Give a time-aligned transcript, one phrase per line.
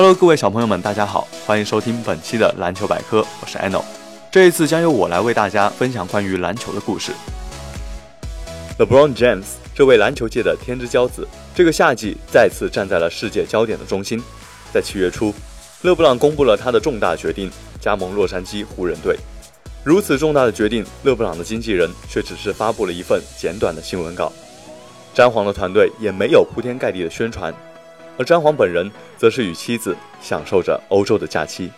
[0.00, 3.82] Hello，各位小朋友们，大家好，欢迎收听本期的篮球百科，我是 Anno，。
[4.30, 7.10] 这一次将由我来为大家分享关于篮球的故事。
[8.78, 9.42] LeBron James
[9.74, 14.22] 这位篮球界的天之骄子，这个夏季再次站在了世界焦点的中心。
[14.72, 15.34] 在七月初，
[15.82, 19.18] 勒布朗公布了他的重大决定，加盟洛杉矶湖人队。
[19.82, 24.32] 如此重大的决定，勒布朗的经纪人却只是发布了一份简短的新闻稿，
[25.12, 27.52] 詹皇的团队也没有铺天盖地的宣传。
[28.18, 31.70] 而詹皇本人则是与妻子享受着欧洲的假期，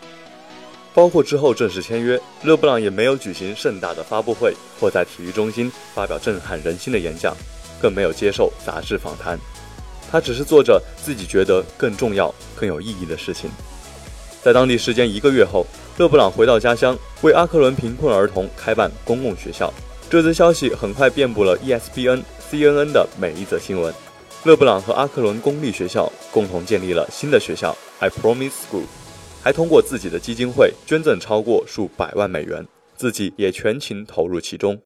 [0.94, 7.36] 包括之后正式签约，勒布朗也没有举行盛大的发布会或在体育中心发表震撼人心的演讲，
[7.80, 9.38] 更没有接受杂志访谈，
[10.10, 13.50] 他只是做着自己觉得更重要、更有意义的事情。
[14.42, 15.66] 在当地时间一个月后，
[15.98, 19.70] 勒布朗回到家乡，为阿克伦贫困儿童开办公共学校。
[20.08, 23.94] 这则消息很快遍布了 ESPN、CNN 的每一则新闻。
[24.44, 28.84] 勒布朗和阿克伦公立学校共同建立了新的学校 I Promise School，
[29.42, 34.80] 还通过自己的基金会捐赠超过数百万美元，自己也全情投入其中。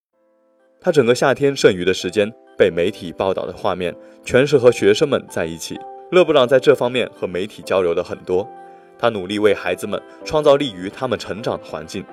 [0.81, 5.79] 他整个夏天剩余的时间被媒体报道的画面，全是和学生们在一起。
[6.11, 8.49] 勒布朗在这方面和媒体交流的很多，
[8.99, 12.05] 他努力为孩子们创造利于他们成长的环境。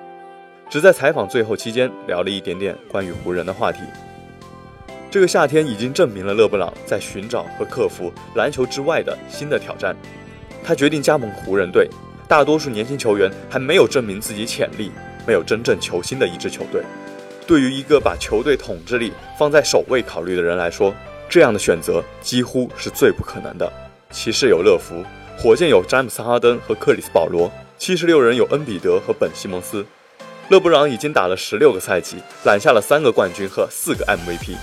[0.70, 3.80] 只在采访最后期间聊了一点点关于湖人的话题。
[5.12, 9.94] 这个夏天已经证明了勒布朗在寻找和克服篮球之外的新的挑战。
[10.64, 11.86] 他决定加盟湖人队。
[12.26, 14.90] 大多数年轻球员还没有证明自己潜力，
[15.26, 16.82] 没有真正球星的一支球队。
[17.46, 20.94] 对于一个把球队统治力放在首位考虑的人来说，
[21.28, 23.70] 这样的选择几乎是最不可能的。
[24.10, 25.04] 骑士有乐福，
[25.36, 29.84] 火箭有詹姆斯·哈登和克里斯·保罗，七十六人有恩比德和本·西蒙斯。
[30.48, 34.56] 勒布朗已经打了十六个赛季，揽下了三个冠军和四个 MVP。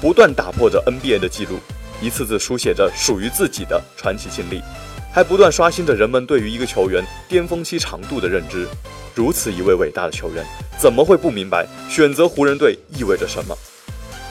[0.00, 1.58] 不断打破着 NBA 的记录，
[2.00, 4.62] 一次次书写着属于自己的传奇经历，
[5.12, 8.66] 还不断刷新着人们对于一个球员巅峰期长度的认知。
[9.14, 10.44] 如此一位伟大的球员，
[10.78, 13.56] 怎么会不明白选择湖人队意味着什么？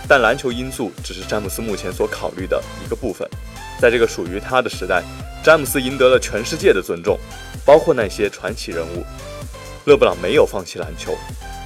[0.08, 3.28] 但篮球因素只是詹姆斯目前所考虑的一个部分。
[3.82, 5.04] 在这个属于他的时代，
[5.44, 7.18] 詹姆斯赢得了全世界的尊重，
[7.66, 9.04] 包括那些传奇人物。
[9.86, 11.18] 勒布朗没有放弃篮球，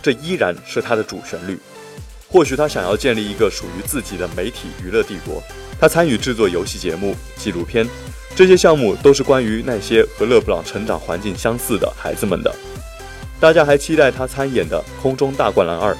[0.02, 1.59] 这依然是他的主旋律。
[2.31, 5.41] 或许他想要建立一个属于自己的媒体娱乐帝国。
[5.79, 7.88] 他参与制作游戏节目、纪录片，
[8.35, 12.53] 这些项目都是关于那些和勒布朗成长环境相似的孩子们的。
[13.40, 15.94] 大家还期待他参演的《空中大灌篮二》，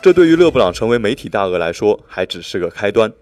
[0.00, 3.12] 这对于勒布朗成为媒体大鳄来说还只是个开端。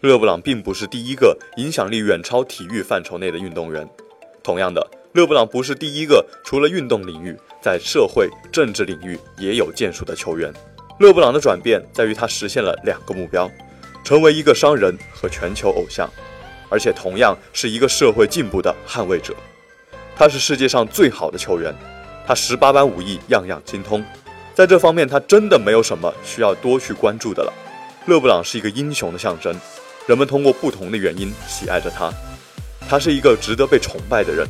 [0.00, 3.88] 勒布朗并不是第一个影响力远超体育范畴内的运动员，
[4.42, 10.52] 同样的，勒布朗不是第一个除了运动领域，在社会政治领域也有建树的球员。
[11.00, 13.50] 勒布朗的转变在于他实现了两个目标：
[14.04, 16.06] 成为一个商人和全球偶像，
[16.68, 19.34] 而且同样是一个社会进步的捍卫者。
[20.14, 21.74] 他是世界上最好的球员，
[22.26, 24.04] 他十八般武艺样样精通，
[24.54, 27.52] 在这方面他真的没有什么需要多去关注的了。
[28.04, 29.58] 勒布朗是一个英雄的象征，
[30.06, 32.12] 人们通过不同的原因喜爱着他。
[32.90, 34.46] 他是一个值得被崇拜的人，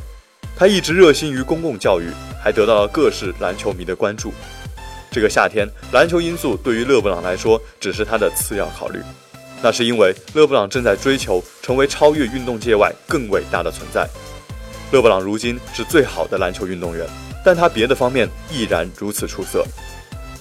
[0.57, 2.11] 他一直热心于公共教育，
[2.43, 4.33] 还得到了各式篮球迷的关注。
[5.11, 8.99] 这个夏天，篮球因素对于勒布朗来说只是他的次要考虑，
[9.61, 14.07] 那是因为勒布朗正在追求成为超越运动界外更伟大的存在。
[14.91, 17.05] 勒布朗如今是最好的篮球运动员，
[17.43, 19.65] 但他别的方面依然如此出色。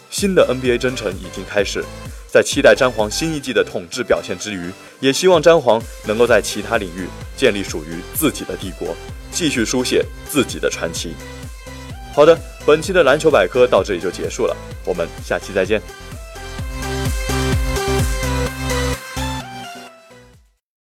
[0.08, 1.84] 新的 NBA 征程已经开始，
[2.32, 4.70] 在期待詹皇新一季的统治表现之余，
[5.00, 8.94] 也希望詹皇能够在其他领域建立属于自己的帝国，
[9.32, 11.14] 继续书写自己的传奇。
[12.12, 15.81] 好的，本期的篮球百科到这里就结束了，我们下期再见。